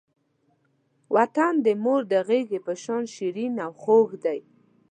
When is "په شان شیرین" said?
2.65-3.53